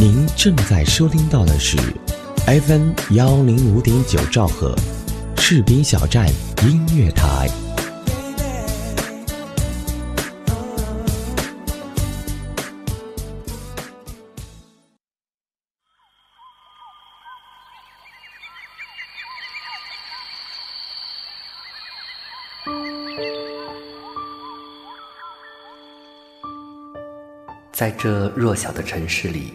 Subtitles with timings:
[0.00, 1.76] 您正在收听到的是
[2.46, 4.74] FM 幺零五点九兆赫，
[5.36, 6.26] 士兵小站
[6.62, 7.50] 音乐台。
[27.70, 29.54] 在这弱小的城市里，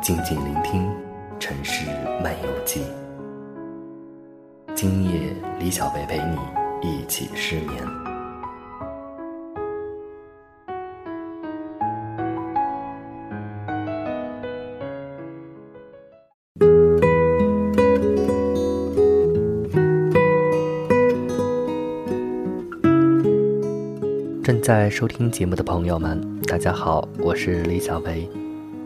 [0.00, 0.86] 静静聆听
[1.40, 1.84] 《城市
[2.22, 2.80] 漫游记》。
[4.74, 7.68] 今夜，李小北陪你一起失眠。
[24.44, 28.30] 正在收听节目的朋友们，大家好，我是李小北。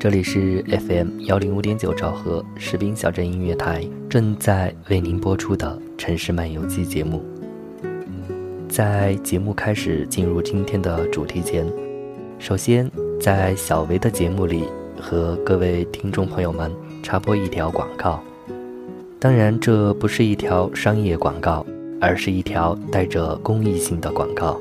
[0.02, 7.22] 这里是 FM 幺零五点九兆赫士兵小镇音乐台，正在为您播出的《城市漫游记》节目。
[8.68, 11.64] 在节目开始进入今天的主题前，
[12.40, 14.64] 首先在小维的节目里
[15.00, 16.68] 和各位听众朋友们
[17.00, 18.20] 插播一条广告。
[19.20, 21.64] 当然，这不是一条商业广告，
[22.00, 24.58] 而是一条带着公益性的广告。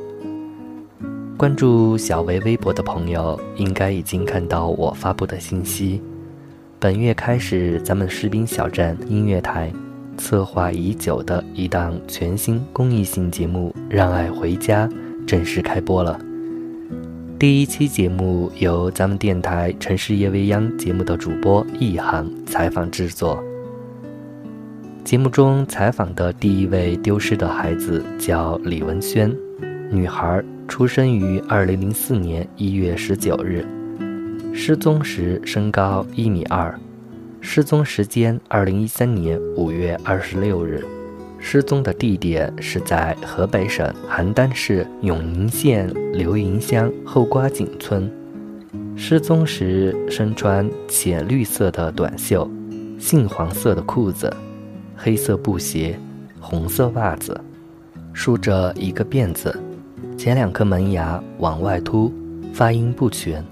[1.41, 5.99] 关注小维微博的朋友，应该已经看到我发布的信息。
[6.79, 9.73] 本月开始，咱们士兵小站音乐台
[10.19, 14.87] 策划已久的一档全新公益性节目《让爱回家》
[15.25, 16.19] 正式开播了。
[17.39, 23.43] 第一期节目由咱们电台《城市夜未央》节目的主播易航采访制作。
[25.03, 29.35] 节目中采访的第一位丢失的孩子叫李文轩，
[29.89, 30.43] 女孩。
[30.71, 33.67] 出生于二零零四年一月十九日，
[34.53, 36.73] 失踪时身高一米二，
[37.41, 40.81] 失踪时间二零一三年五月二十六日，
[41.39, 48.09] 失踪的地点是在河北省邯郸市永宁县刘营乡后瓜井村，
[48.95, 52.49] 失踪时身穿浅绿色的短袖，
[52.97, 54.33] 杏黄色的裤子，
[54.95, 55.99] 黑色布鞋，
[56.39, 57.37] 红色袜子，
[58.13, 59.53] 梳着一个辫子。
[60.23, 62.13] 前两颗门牙往外凸，
[62.53, 63.43] 发音不全。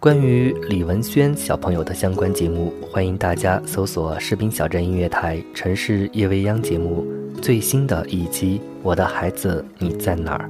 [0.00, 7.06] 关于李文轩小朋友的相关节目，欢迎大家搜索“士兵小镇音乐台城市夜未央”节目
[7.42, 10.48] 最新的一集《我的孩子你在哪儿》。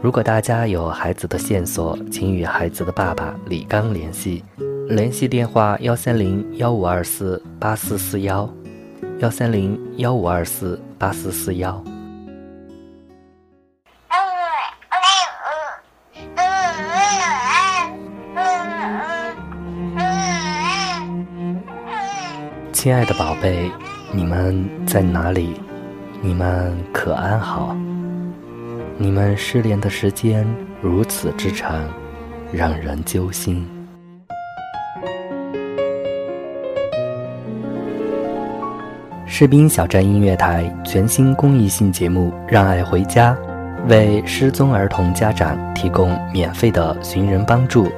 [0.00, 4.42] 如果大家有孩子的线索，请与孩子的爸爸李刚联系，
[4.88, 8.48] 联系电话：幺三零幺五二四八四四幺，
[9.18, 11.84] 幺三零幺五二四八四四幺。
[22.82, 23.70] 亲爱的宝贝，
[24.10, 25.60] 你们在哪里？
[26.22, 27.76] 你们可安好？
[28.96, 30.46] 你们失联的时间
[30.80, 31.86] 如此之长，
[32.50, 33.68] 让人揪心。
[39.26, 43.36] 士兵小站音乐台全新公益性节目《让爱回家》，
[43.90, 47.92] 为失踪儿童家长提供免费的寻人帮助，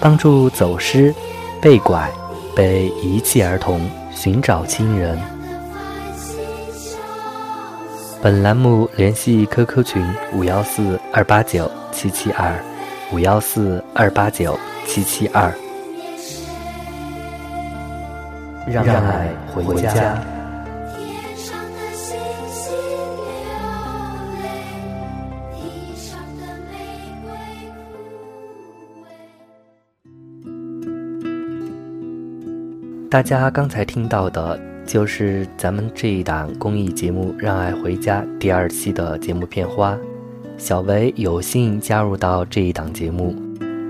[0.00, 1.14] 帮助走失、
[1.62, 2.10] 被拐、
[2.56, 3.80] 被遗弃儿童。
[4.14, 5.18] 寻找亲人。
[8.22, 10.02] 本栏目联系 QQ 群
[10.32, 12.54] 五幺四二八九七七二
[13.12, 15.52] 五幺四二八九七七二，
[18.66, 20.33] 让爱回家。
[33.14, 39.96] 大家刚才听到的，就是咱们这一档公益节目《让爱回家》第二期的节目片花。
[40.58, 43.32] 小维有幸加入到这一档节目，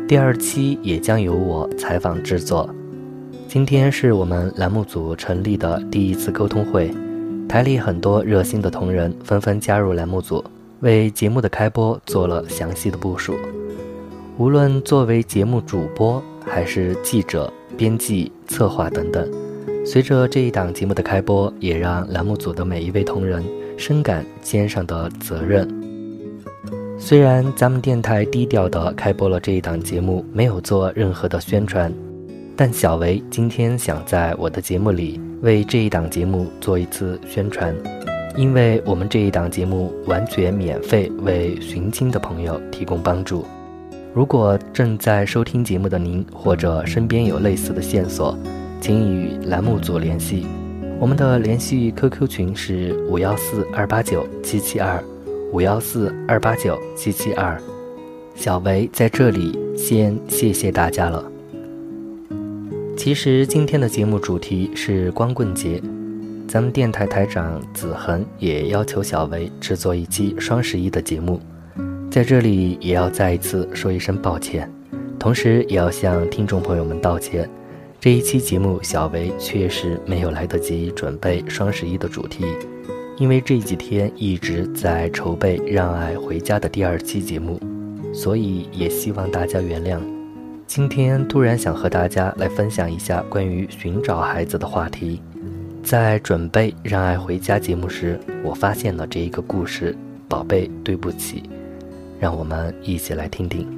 [0.07, 2.69] 第二期也将由我采访制作。
[3.49, 6.95] 今天是我们栏目组成立的第一次沟通会，
[7.49, 10.45] 台里很多热心的同仁纷纷加入栏目组，
[10.81, 13.35] 为节目的开播做了详细的部署。
[14.37, 17.51] 无论作为节目主播还是记者。
[17.77, 19.29] 编辑、策划等等。
[19.85, 23.45] 随着这一档节目的开播，也让栏目组的每一位同仁
[23.77, 25.69] 深感肩上的责任。
[26.99, 31.93] 虽然咱们电台低调的开播了这一档节目，没有做任何的宣传，
[32.57, 37.75] 但小维今天想在我的节目里为这一档节目做一次宣传，
[38.37, 43.45] 因为我们这一档节目完全免费为寻亲的朋友提供帮助。
[44.15, 48.39] 如果正在收听节目的您，或者身边有类似的线索，
[48.81, 50.47] 请与栏目组联系。
[51.01, 55.03] 我们的联系 QQ 群是五幺四二八九七七二
[55.53, 57.61] 五幺四二八九七七二。
[58.37, 61.25] 小维在这里先谢谢大家了。
[62.97, 65.83] 其实今天的节目主题是光棍节，
[66.47, 71.41] 咱们电台台长子恒也要求小维制作一期双十一的节目。
[72.15, 74.73] 在这里也要再一次说一声抱歉，
[75.19, 77.51] 同时也要向听众朋友们道歉。
[77.99, 82.45] 这一期节目，小维确实没有来得及准备双十一的主题，
[83.19, 87.59] 因为这几天一直在筹备《让爱回家》的第二期节目，
[88.13, 89.99] 所以也希望大家原谅。
[90.69, 95.21] 今天突然想和大家来分享一下关于寻找孩子的话题。
[95.83, 99.97] 在准备《让爱回家》节目时，我发现了这一个故事，
[100.29, 101.43] 宝贝，对不起。
[102.25, 103.69] 让我们一起来听听。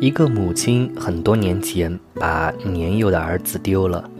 [0.00, 4.10] 一个母亲很多年前把年幼的儿子丢了，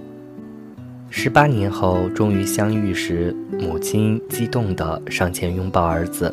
[1.10, 6.32] 十八年后终于相遇时，母亲激动地上前拥抱儿子，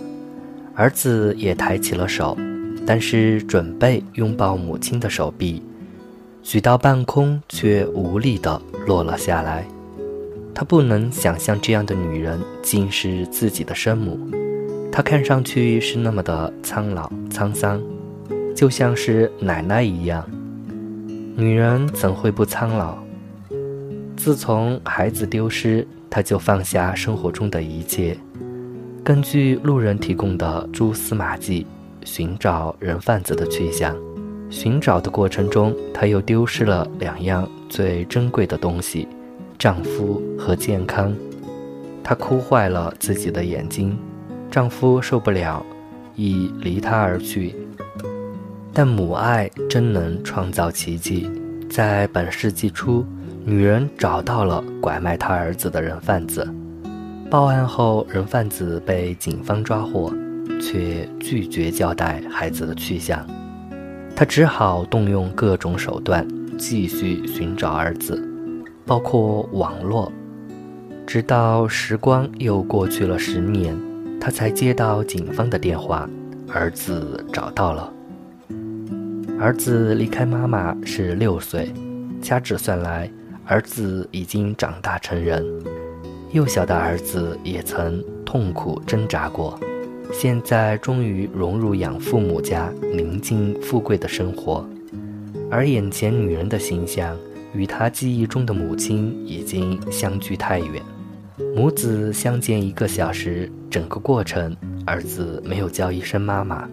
[0.76, 2.38] 儿子也抬起了手，
[2.86, 5.64] 但是准备拥抱母亲的手臂，
[6.44, 9.66] 举到半空却无力地落了下来。
[10.56, 14.18] 他不能想象这样的女人竟是自己的生母，
[14.90, 17.82] 她看上去是那么的苍老沧桑，
[18.56, 20.26] 就像是奶奶一样。
[21.36, 22.98] 女人怎会不苍老？
[24.16, 28.18] 自从孩子丢失，她就放下生活中的一切，
[29.04, 31.68] 根据路人提供的蛛丝马迹，
[32.06, 33.94] 寻找人贩子的去向。
[34.50, 39.06] 寻找的过程中，她又丢失了两样最珍贵的东西。
[39.58, 41.16] 丈夫和健康，
[42.04, 43.98] 她哭坏了自己的眼睛，
[44.52, 45.66] 丈夫受不了，
[46.16, 47.56] 已离她而去。
[48.74, 51.32] 但母爱真能创造奇迹，
[51.70, 53.06] 在本世纪初，
[53.46, 56.48] 女人找到了拐卖她儿子的人贩子。
[57.30, 60.14] 报案后，人贩子被警方抓获，
[60.62, 63.26] 却拒绝交代孩子的去向。
[64.16, 66.28] 她只好动用各种手段，
[66.58, 68.22] 继续寻找儿子。
[68.86, 70.12] 包括网络，
[71.08, 73.76] 直到时光又过去了十年，
[74.22, 76.08] 他才接到警方的电话，
[76.54, 77.92] 儿子找到了。
[79.40, 81.74] 儿子离开妈妈是六岁，
[82.22, 83.10] 掐指算来，
[83.46, 85.44] 儿子已经长大成人。
[86.32, 89.60] 幼小的儿子也曾痛苦挣扎过，
[90.14, 94.64] 现在终于融入养父母家宁静富贵的生活，
[95.50, 97.18] 而眼前女人的形象。
[97.56, 100.82] 与他记忆中的母亲已经相距太远，
[101.56, 104.56] 母子相见一个小时，整个过程
[104.86, 106.68] 儿子没有叫一声妈妈。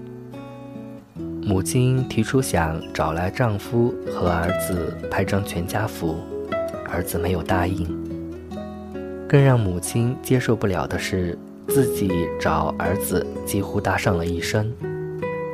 [1.45, 6.17] 母亲提出想找来丈夫和儿子拍张全家福，
[6.89, 7.87] 儿子没有答应。
[9.29, 14.71] 更让母亲接受不了的是，自己找儿子几乎搭上了一生。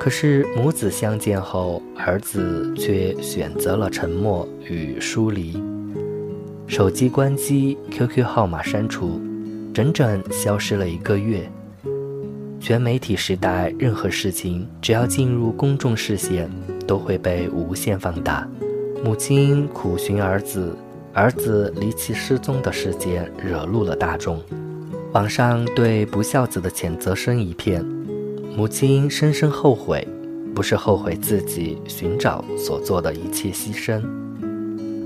[0.08, 5.62] 可是母子相见后，儿子却选择了沉默与疏离，
[6.66, 9.20] 手机关机，QQ 号码删除，
[9.74, 11.46] 整整消失了一个月。
[12.58, 16.50] 全媒体时代，任何事情只要进入公众视线，
[16.86, 18.48] 都会被无限放大。
[19.04, 20.74] 母亲苦寻儿子，
[21.12, 24.42] 儿子离奇失踪的事件惹怒了大众，
[25.12, 27.84] 网上对不孝子的谴责声一片。
[28.58, 30.04] 母亲深深后悔，
[30.52, 34.02] 不是后悔自己寻找所做的一切牺牲，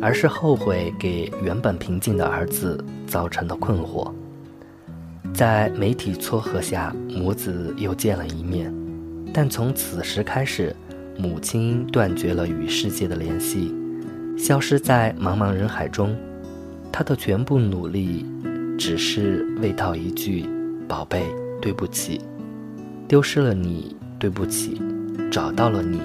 [0.01, 4.11] 而是后悔给原本平静的儿子造成的困惑。
[5.35, 8.73] 在媒体撮合下，母子又见了一面，
[9.35, 10.75] 但从此时开始，
[11.19, 13.75] 母亲断绝了与世界的联系，
[14.35, 16.17] 消失在茫茫人海中。
[16.91, 18.25] 她的全部努力，
[18.79, 20.47] 只是为道一句
[20.89, 21.27] ：“宝贝，
[21.61, 22.19] 对不起。”
[23.13, 24.81] 丢失了你，对不起；
[25.31, 26.01] 找到了你，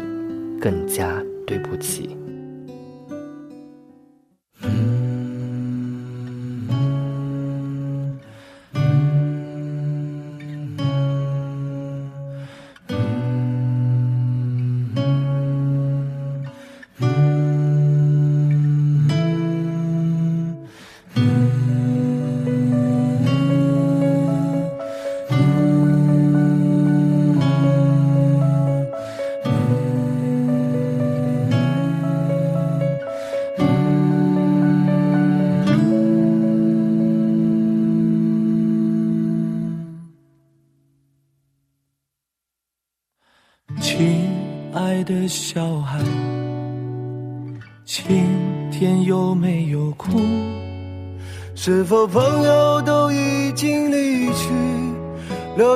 [0.60, 2.18] 更加对不起。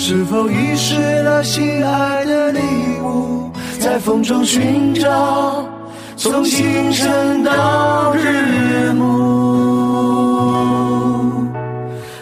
[0.00, 2.60] 是否遗失了心爱的礼
[3.02, 3.50] 物，
[3.80, 5.68] 在风中寻找，
[6.16, 9.04] 从清晨到日暮。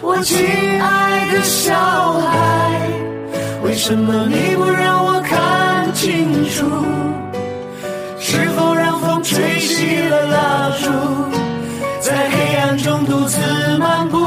[0.01, 0.37] 我亲
[0.81, 1.75] 爱的小
[2.13, 2.81] 孩，
[3.63, 6.65] 为什么你不让我看清楚？
[8.19, 10.89] 是否让风吹熄了蜡烛，
[12.01, 13.39] 在黑暗中独自
[13.77, 14.17] 漫步？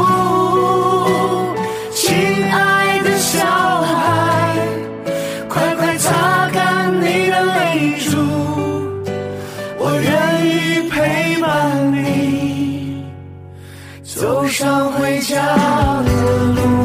[3.32, 3.38] 小
[3.82, 4.56] 孩，
[5.48, 8.18] 快快擦干你的泪珠，
[9.78, 10.10] 我愿
[10.46, 13.04] 意陪伴你
[14.02, 15.36] 走上回家
[16.02, 16.10] 的
[16.56, 16.79] 路。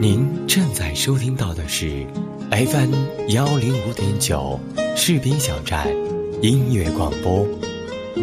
[0.00, 2.06] 您正在收听到的是
[2.52, 2.94] FM
[3.30, 4.60] 幺零五点九
[4.94, 5.88] 士兵小站
[6.40, 7.44] 音乐广播，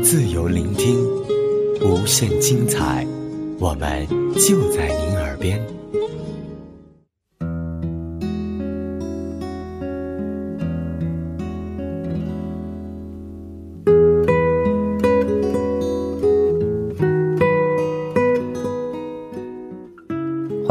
[0.01, 0.97] 自由聆听，
[1.81, 3.05] 无限精彩，
[3.59, 5.74] 我们就在您耳边。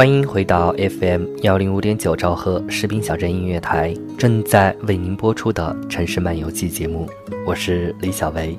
[0.04, 7.08] 欢迎回到 FM 幺零五点九兆赫士兵小镇音乐台，正在为您播出的《城市漫游记》节目，
[7.46, 8.54] 我是李小维。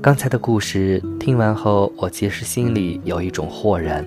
[0.00, 4.06] 刚才的故事听完后，我其实心里有一种豁然，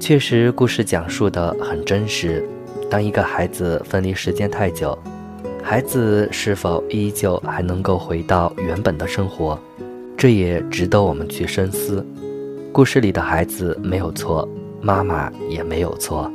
[0.00, 2.44] 确实故事讲述的很真实。
[2.90, 4.98] 当一个孩子分离时间太久，
[5.62, 9.56] 孩子是否依旧还能够回到原本的生活，
[10.16, 12.04] 这也值得我们去深思。
[12.72, 14.48] 故事里的孩子没有错。
[14.84, 16.30] 妈妈也没有错。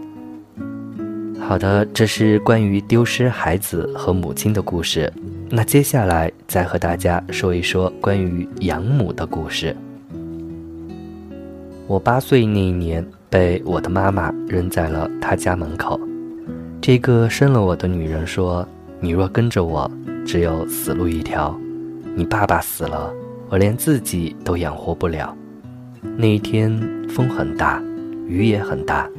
[1.39, 5.11] 好的，这是关于丢失孩子和母亲的故事。
[5.51, 9.75] 那接下来再和大家说一说关于养母的故事。
[11.85, 15.99] 我八岁那一年，被我的妈妈扔在了她家门口。
[16.81, 18.67] 这个生了我的女人说
[18.99, 19.89] ：“你若跟着我，
[20.25, 21.55] 只有死路一条。
[22.15, 23.13] 你爸爸死了，
[23.49, 25.35] 我连自己都养活不了。”
[26.17, 26.79] 那一天
[27.09, 27.79] 风很大。
[28.29, 29.09] 雨也很大，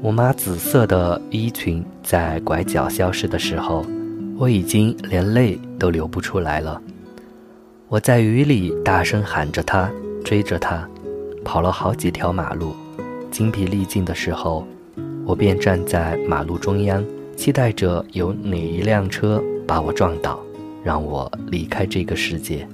[0.00, 3.84] 我妈紫色的衣裙在拐角消失的时候，
[4.38, 6.80] 我已经连泪都流不出来了。
[7.88, 9.90] 我在雨里大声喊着她，
[10.24, 10.88] 追着她，
[11.44, 12.74] 跑了好几条马路，
[13.30, 14.66] 精疲力尽的时候，
[15.26, 17.04] 我便站在马路中央，
[17.36, 20.40] 期待着有哪一辆车把我撞倒，
[20.82, 22.66] 让我离开这个世界。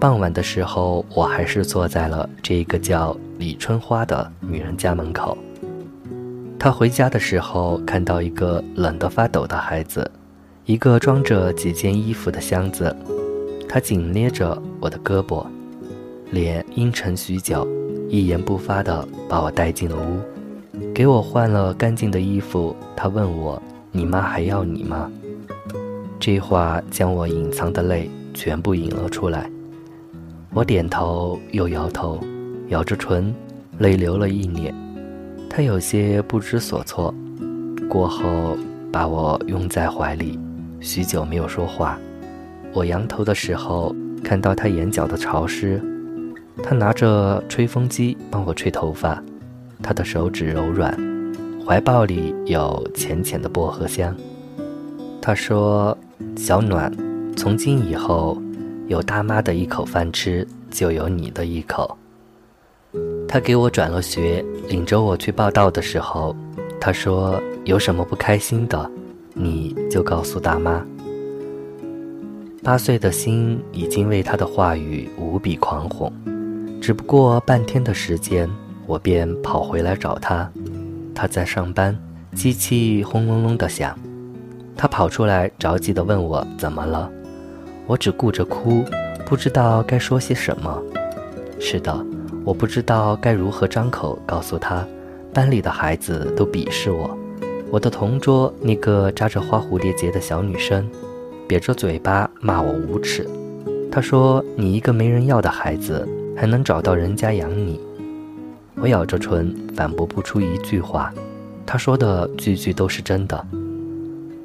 [0.00, 5.36] 傍晚的时候，我还是坐在了这个叫李春花的女人家门口。
[6.58, 10.08] 她回家的时候，看到一个冷得发抖的孩子，
[10.66, 12.94] 一个装着几件衣服的箱子。
[13.66, 15.46] 她紧捏着我的胳膊，
[16.30, 17.66] 脸阴沉许久，
[18.10, 22.76] 一言不发地把我带进了屋，给我换了干净的衣服。
[22.94, 25.10] 她问我：“你妈还要你吗？”
[26.20, 29.50] 这话将我隐藏的泪全部引了出来。
[30.52, 32.20] 我点头又摇头，
[32.70, 33.34] 咬着唇，
[33.78, 34.72] 泪流了一脸。
[35.48, 37.12] 他有些不知所措，
[37.88, 38.56] 过后
[38.92, 40.38] 把我拥在怀里，
[40.80, 41.98] 许久没有说话。
[42.72, 45.82] 我仰头的时候，看到他眼角的潮湿。
[46.62, 49.20] 他拿着吹风机帮我吹头发，
[49.82, 50.96] 他的手指柔软，
[51.66, 54.14] 怀抱里有浅浅的薄荷香。
[55.20, 55.96] 他说
[56.36, 56.92] ：“小暖，
[57.36, 58.40] 从今以后，
[58.86, 61.96] 有大妈的一口饭吃，就有你的一口。”
[63.32, 66.34] 他给我转了学，领着我去报道的时候，
[66.80, 68.90] 他说：“有什么不开心的，
[69.34, 70.84] 你就告诉大妈。”
[72.60, 76.12] 八岁的心已经为他的话语无比狂哄，
[76.82, 78.50] 只不过半天的时间，
[78.84, 80.50] 我便跑回来找他。
[81.14, 81.96] 他在上班，
[82.34, 83.96] 机器轰隆隆的响。
[84.76, 87.08] 他跑出来，着急的问我怎么了。
[87.86, 88.84] 我只顾着哭，
[89.24, 90.82] 不知道该说些什么。
[91.60, 92.09] 是的。
[92.42, 94.86] 我不知道该如何张口告诉他，
[95.32, 97.16] 班里的孩子都鄙视我。
[97.70, 100.88] 我的同桌那个扎着花蝴蝶结的小女生，
[101.46, 103.28] 瘪着嘴巴骂我无耻。
[103.92, 107.78] 她说：“你一个没人要的孩子，还能找到人家养你？”
[108.76, 111.12] 我咬着唇，反驳不出一句话。
[111.66, 113.46] 她说的句句都是真的。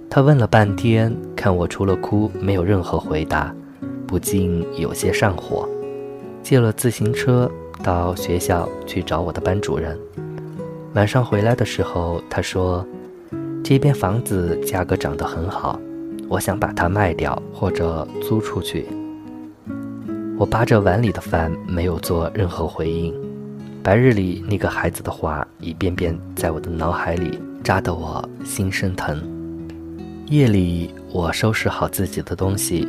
[0.10, 3.56] 她问了半天，看我除了哭没有任何回答，
[4.06, 5.68] 不禁有些上火，
[6.44, 7.50] 借了自行车。
[7.86, 9.96] 到学校去找我的班主任。
[10.96, 12.84] 晚上回来的时候，他说
[13.64, 15.80] ：“这边房子价格涨得很好，
[16.28, 18.88] 我想把它卖掉或者租出去。”
[20.36, 23.14] 我扒着碗里的饭，没有做任何回应。
[23.84, 29.22] 白日里那个孩子的话，一遍遍在我的脑海里扎得我心生疼。
[30.26, 32.88] 夜里，我收拾好自己的东西，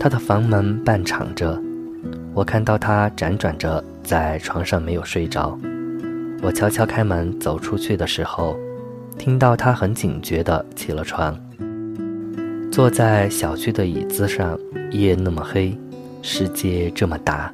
[0.00, 1.60] 他的房门半敞着，
[2.32, 3.84] 我看到他辗转着。
[4.02, 5.58] 在床上没有睡着，
[6.42, 8.56] 我悄悄开门走出去的时候，
[9.18, 11.38] 听到他很警觉地起了床，
[12.70, 14.58] 坐在小区的椅子上。
[14.90, 15.74] 夜那么黑，
[16.20, 17.50] 世界这么大，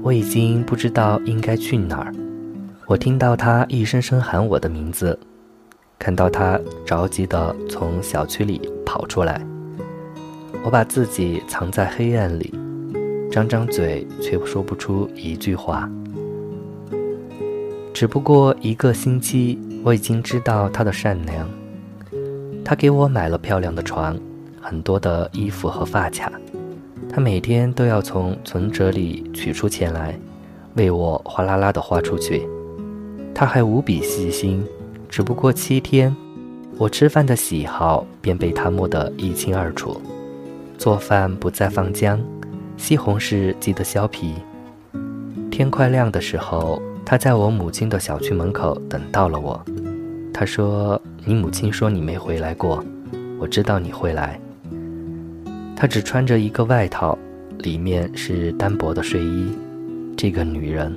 [0.00, 2.14] 我已经不知道应该去哪儿。
[2.86, 5.18] 我听到他一声声喊我的名字，
[5.98, 9.44] 看到他着急地从小区里跑出来，
[10.62, 12.54] 我把自己藏在黑暗里。
[13.38, 15.88] 张张嘴，却说不出一句话。
[17.94, 21.48] 只不过一个星期，我已经知道他的善良。
[22.64, 24.18] 他给我买了漂亮的床，
[24.60, 26.32] 很多的衣服和发卡。
[27.08, 30.18] 他每天都要从存折里取出钱来，
[30.74, 32.42] 为我哗啦啦的花出去。
[33.32, 34.64] 他还无比细心，
[35.08, 36.14] 只不过七天，
[36.76, 40.00] 我吃饭的喜好便被他摸得一清二楚。
[40.76, 42.20] 做饭不再放姜。
[42.78, 44.36] 西红柿记得削皮。
[45.50, 49.60] 天快亮的时候，他在我母亲的小区门口等到了我。
[50.32, 52.82] 他说：“你母亲说你没回来过，
[53.40, 54.40] 我知道你会来。”
[55.76, 57.18] 他只穿着一个外套，
[57.58, 59.52] 里面是单薄的睡衣。
[60.16, 60.96] 这个女人，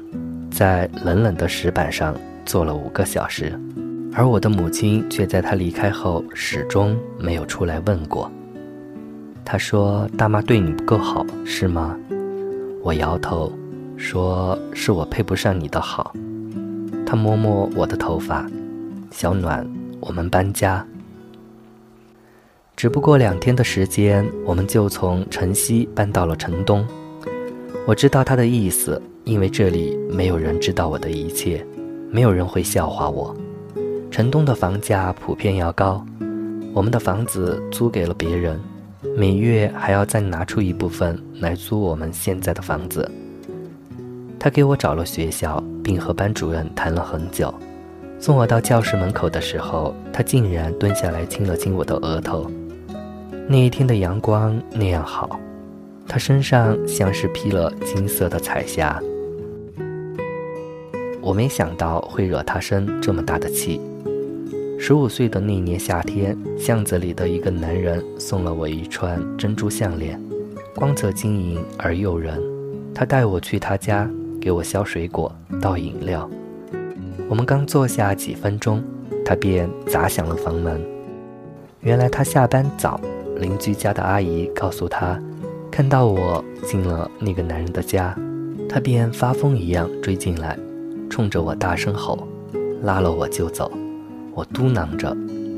[0.51, 2.15] 在冷冷的石板上
[2.45, 3.59] 坐了五个小时，
[4.13, 8.31] 而我的母亲却在她离开后始终没有出来问过。
[9.43, 11.97] 他说：“大妈对你不够好，是吗？”
[12.83, 13.51] 我摇头，
[13.97, 16.13] 说：“是我配不上你的好。”
[17.05, 18.49] 他摸摸我的头发，
[19.11, 19.67] 小暖，
[19.99, 20.85] 我们搬家。
[22.77, 26.87] 只不过两天的时间，我们就从城西搬到了城东。
[27.85, 31.65] 我知道他的意思，因为这里没有人知道我的一切，
[32.09, 33.35] 没有人会笑话我。
[34.09, 36.03] 城东的房价普遍要高，
[36.73, 38.59] 我们的房子租给了别人。
[39.03, 43.09] 每月还要再拿出一部分来租我们现在的房子。
[44.39, 47.53] 他给我找了学校，并和班主任谈了很久。
[48.19, 52.49] 送我到教室门口的时候，他竟然蹲下来亲了亲我的额头。
[53.47, 55.39] 那一天的阳光那样好，
[56.07, 59.01] 他身上像是披了金色的彩霞。
[61.21, 63.81] 我没想到会惹他生这么大的气。
[64.83, 70.19] 十五岁的那年夏天，巷子里的一个男人送了我一串珍珠项链，
[70.75, 72.41] 光泽晶莹而诱人。
[72.91, 74.09] 他带我去他家，
[74.41, 76.27] 给我削水果、倒饮料。
[77.29, 78.83] 我们刚坐下几分钟，
[79.23, 80.81] 他便砸响了房门。
[81.81, 82.99] 原来他下班早，
[83.37, 85.21] 邻居家的阿姨告诉他，
[85.69, 88.17] 看到我进了那个男人的家，
[88.67, 90.57] 他便发疯一样追进来，
[91.07, 92.27] 冲着我大声吼，
[92.81, 93.71] 拉了我就走。
[94.33, 95.15] 我嘟囔着，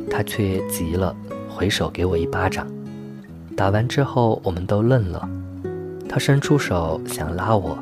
[0.10, 1.16] 他却急了，
[1.48, 2.68] 回手给我一巴掌。
[3.56, 5.30] 打完之后，我们都愣了。
[6.10, 7.78] 他伸出手想拉我，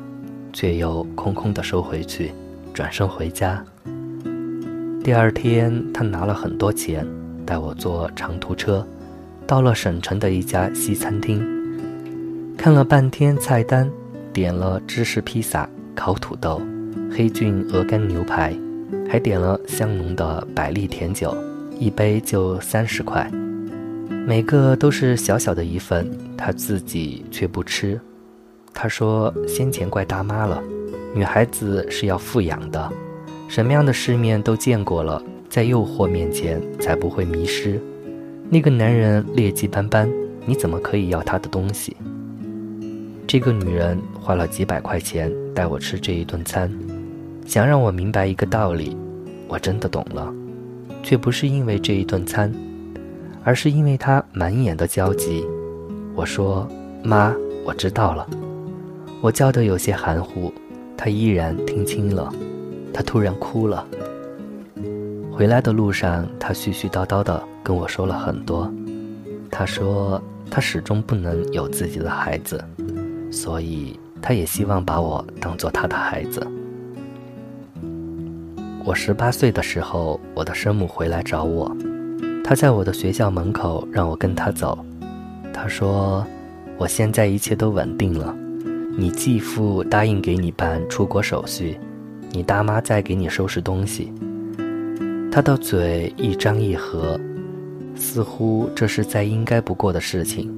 [0.51, 2.31] 却又空空的收回去，
[2.73, 3.63] 转身回家。
[5.03, 7.07] 第二天，他拿了很多钱，
[7.45, 8.85] 带我坐长途车，
[9.47, 11.41] 到了省城的一家西餐厅。
[12.57, 13.89] 看了半天菜单，
[14.31, 16.61] 点了芝士披萨、烤土豆、
[17.11, 18.55] 黑菌鹅肝牛排。
[19.09, 21.35] 还点了香浓的百利甜酒，
[21.79, 23.29] 一杯就三十块，
[24.27, 27.99] 每个都是小小的一份，他自己却不吃。
[28.73, 30.63] 他说先前怪大妈了，
[31.13, 32.91] 女孩子是要富养的，
[33.47, 37.79] 什么样的世面都见过了，在诱惑面前才不会迷失。
[38.49, 40.09] 那个男人劣迹斑斑，
[40.45, 41.95] 你怎么可以要他的东西？
[43.27, 46.69] 这个女人花了几百块钱带我吃这一顿餐。
[47.45, 48.95] 想让我明白一个道理，
[49.47, 50.33] 我真的懂了，
[51.03, 52.53] 却不是因为这一顿餐，
[53.43, 55.45] 而是因为他满眼的焦急。
[56.15, 56.67] 我说
[57.03, 58.27] ：“妈，我知道了。”
[59.21, 60.51] 我叫得有些含糊，
[60.97, 62.33] 他依然听清了。
[62.93, 63.85] 他突然哭了。
[65.31, 68.71] 回来的路上，他絮絮叨叨地跟我说了很多。
[69.49, 72.63] 他说他始终不能有自己的孩子，
[73.31, 76.45] 所以他也希望把我当做他的孩子。
[78.83, 81.71] 我十八岁的时候，我的生母回来找我，
[82.43, 84.83] 她在我的学校门口让我跟她走。
[85.53, 86.25] 她说
[86.79, 88.35] ：“我现在一切都稳定了，
[88.97, 91.77] 你继父答应给你办出国手续，
[92.31, 94.11] 你大妈在给你收拾东西。”
[95.31, 97.19] 她的嘴一张一合，
[97.95, 100.51] 似乎这是再应该不过的事情。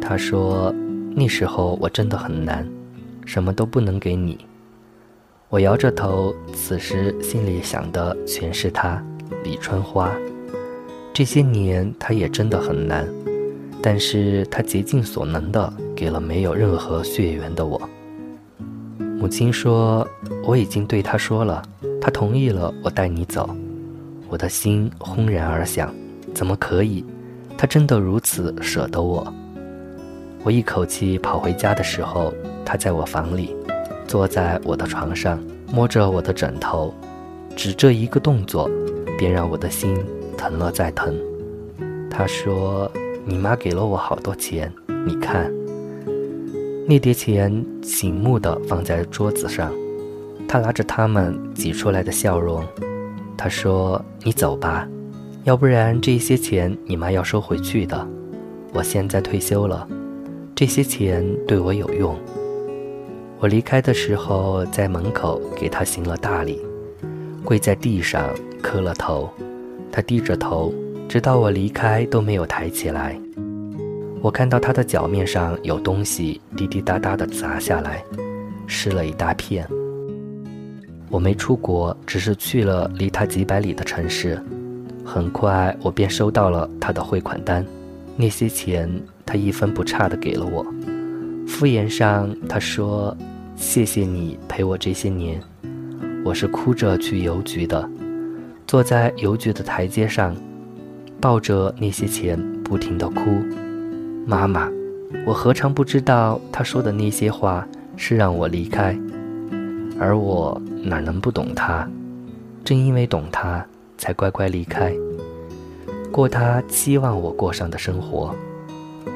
[0.00, 0.74] 她说
[1.14, 2.66] ：“那时候我真的很难，
[3.26, 4.38] 什么都不能给你。”
[5.52, 9.04] 我摇着头，此时心里想的全是他，
[9.44, 10.10] 李春花。
[11.12, 13.06] 这些年，他也真的很难，
[13.82, 17.78] 但是他竭尽所能的给了没有任何血缘的我。
[19.18, 20.08] 母亲说，
[20.42, 21.62] 我已经对他说了，
[22.00, 23.54] 他同意了，我带你走。
[24.30, 25.94] 我的心轰然而响，
[26.32, 27.04] 怎么可以？
[27.58, 29.30] 他真的如此舍得我？
[30.44, 32.32] 我一口气跑回家的时候，
[32.64, 33.54] 他在我房里。
[34.12, 36.92] 坐在我的床上，摸着我的枕头，
[37.56, 38.68] 只这一个动作，
[39.18, 39.96] 便让我的心
[40.36, 41.18] 疼了再疼。
[42.10, 42.92] 他说
[43.24, 44.70] ：“你妈给了我好多钱，
[45.06, 45.50] 你看。”
[46.86, 49.72] 那叠钱醒目的放在桌子上，
[50.46, 52.62] 他拿着它们挤出来的笑容。
[53.34, 54.86] 他说：“你走吧，
[55.44, 58.06] 要不然这些钱你妈要收回去的。
[58.74, 59.88] 我现在退休了，
[60.54, 62.14] 这些钱对我有用。”
[63.42, 66.60] 我离开的时候，在门口给他行了大礼，
[67.42, 68.30] 跪在地上
[68.62, 69.28] 磕了头。
[69.90, 70.72] 他低着头，
[71.08, 73.18] 直到我离开都没有抬起来。
[74.20, 78.04] 我看到他的脚面上有东西滴滴答答地砸下来，
[78.68, 79.66] 湿了一大片。
[81.10, 84.40] 我没出国，只是去了离他几百里的城市。
[85.04, 87.66] 很快，我便收到了他的汇款单，
[88.14, 88.88] 那些钱
[89.26, 90.64] 他一分不差地给了我。
[91.44, 93.16] 敷衍上，他说。
[93.62, 95.40] 谢谢你陪我这些年，
[96.24, 97.88] 我是哭着去邮局的，
[98.66, 100.34] 坐在邮局的台阶上，
[101.20, 103.20] 抱着那些钱不停地哭。
[104.26, 104.68] 妈妈，
[105.24, 108.98] 我何尝不知道他说的那些话是让我离开，
[109.96, 111.88] 而我哪能不懂他？
[112.64, 113.64] 正因为懂他，
[113.96, 114.92] 才乖乖离开，
[116.10, 118.34] 过他期望我过上的生活。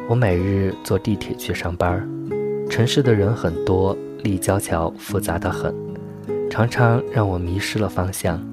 [0.08, 2.08] 我每日坐地铁去上班，
[2.70, 3.94] 城市的人很多。
[4.26, 5.72] 立交桥复杂的很，
[6.50, 8.44] 常常让我迷失了方向。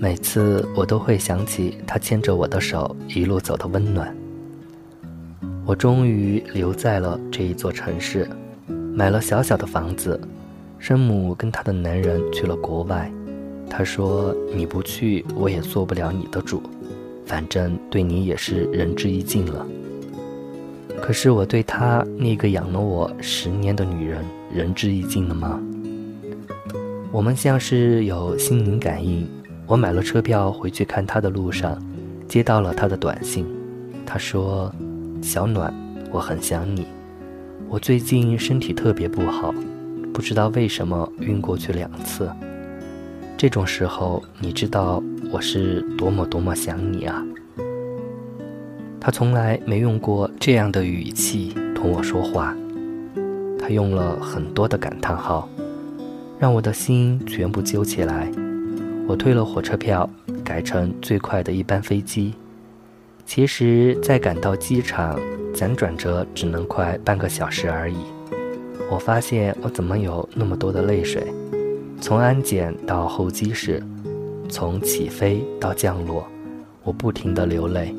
[0.00, 4.12] 每次我都会想起他牵着我的手一路走的温暖。
[5.64, 8.28] 我终于留在了这一座城市，
[8.92, 10.20] 买了小小的房子。
[10.80, 13.12] 生母跟她的男人去了国外，
[13.68, 16.62] 她说：“你不去，我也做不了你的主，
[17.24, 19.64] 反正对你也是仁至义尽了。”
[21.00, 24.24] 可是我对她那个养了我十年的女人。
[24.52, 25.60] 仁至义尽了吗？
[27.10, 29.26] 我们像是有心灵感应，
[29.66, 31.82] 我买了车票回去看他的路上，
[32.26, 33.46] 接到了他的短信。
[34.04, 34.72] 他说
[35.22, 35.72] ：“小暖，
[36.10, 36.86] 我很想你。
[37.68, 39.54] 我最近身体特别不好，
[40.12, 42.30] 不知道为什么晕过去两次。
[43.36, 47.24] 这种时候，你知道我是多么多么想你啊。”
[49.00, 52.54] 他从来没用过这样的语气同我说话，
[53.58, 55.48] 他用了很多的感叹号，
[56.38, 58.30] 让我的心全部揪起来。
[59.06, 60.08] 我退了火车票，
[60.44, 62.34] 改成最快的一班飞机。
[63.24, 65.18] 其实，在赶到机场，
[65.54, 67.96] 辗转着只能快半个小时而已。
[68.90, 71.22] 我发现我怎么有那么多的泪水？
[72.00, 73.82] 从安检到候机室，
[74.48, 76.26] 从起飞到降落，
[76.84, 77.94] 我不停地流泪。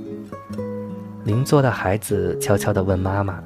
[1.26, 3.44] 邻座的孩子悄悄地问妈妈：“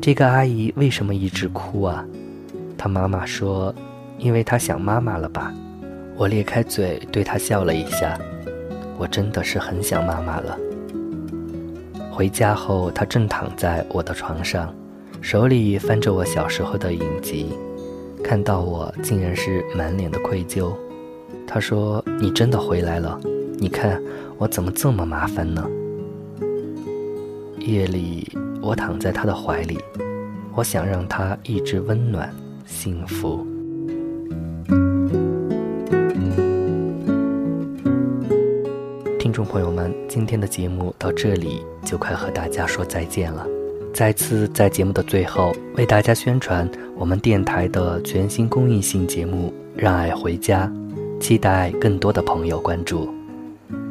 [0.00, 2.04] 这个阿姨为什么一直哭啊？”
[2.78, 3.74] 她妈妈说
[4.18, 5.52] ：“因为她想妈妈了吧。”
[6.16, 8.18] 我咧开嘴对她笑了一下。
[8.96, 10.58] 我真的是很想妈妈了。
[12.10, 14.74] 回家后，她正躺在我的床上，
[15.20, 17.46] 手里翻着我小时候的影集，
[18.24, 20.72] 看到我竟然是满脸的愧疚。
[21.46, 23.20] 她说：“你真的回来了？
[23.56, 24.02] 你看
[24.36, 25.64] 我怎么这么麻烦呢？”
[27.60, 28.26] 夜里，
[28.60, 29.78] 我躺在他的怀里，
[30.54, 32.32] 我想让他一直温暖、
[32.66, 33.46] 幸福。
[39.18, 43.46] 听众朋友们，今天的节目到这里就快和大家说再见了。
[43.94, 50.70] 再次在节目的最后为大家宣传我们电台的全新公益性节目《让爱回家》，
[51.20, 53.08] 期待更多的朋友关注。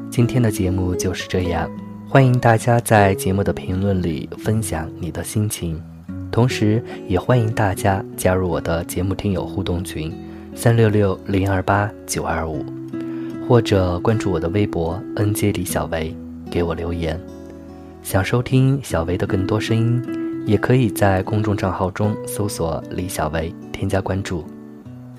[0.10, 1.70] 今天的节目就是这样。
[2.10, 5.80] 欢迎大家在节目的评论里分享你的心情，
[6.32, 10.14] 同时也欢迎大家加入我的节目听友互动群
[10.56, 12.66] 三六六零二八九二五，
[13.46, 16.16] 或者关注我的微博 nj 李小维，
[16.50, 17.20] 给我留言。
[18.02, 20.02] 想收听小维的更多声音，
[20.46, 24.46] 也可以在公众账号中搜索李小维，添加关注。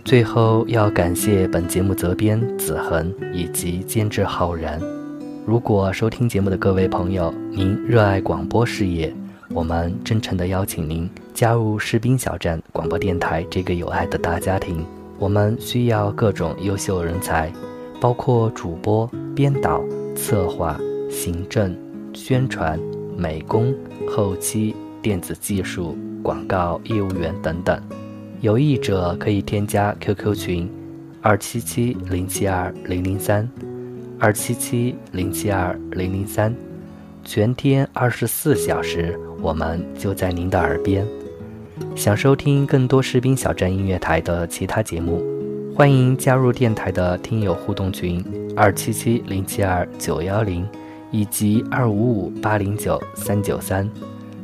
[0.06, 4.80] 最后要感谢本节目责编子恒以及监制浩然。
[5.48, 9.10] 如果收听节目的各位朋友，您热爱广播事业，
[9.48, 14.84] 我们真诚地邀请您加入士兵小站广播电台这个有爱的大家庭。
[15.18, 17.50] 我们需要各种优秀人才，
[17.98, 19.82] 包括主播、编导、
[20.14, 21.74] 策划、行政、
[22.12, 22.78] 宣传、
[23.16, 23.74] 美工、
[24.06, 27.82] 后期、电子技术、广告业务员等等。
[28.42, 30.70] 有意者可以添加 QQ 群：
[31.22, 33.48] 二七七零七二零零三。
[34.20, 36.52] 二七七零七二零零三，
[37.24, 41.06] 全天二十四小时，我们就在您的耳边。
[41.94, 45.22] 想收听更多士兵小站音乐台的其他节目，
[45.72, 48.24] 欢迎加入电台的听友互动群
[48.56, 50.66] 二七七零七二九幺零
[51.12, 53.88] 以及二五五八零九三九三。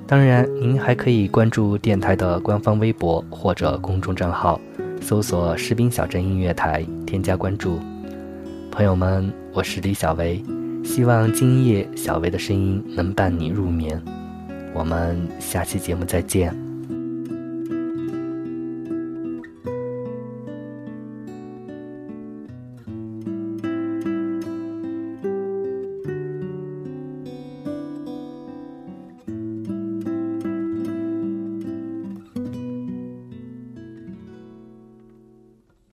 [0.07, 4.61] 当然，您还可以关注电台的官方微博或者公众账号，
[5.01, 7.81] 搜索“士兵小镇音乐台”，添加关注。
[8.75, 10.43] 朋友们，我是李小维，
[10.83, 14.03] 希望今夜小维的声音能伴你入眠。
[14.75, 16.64] 我们下期节目再见。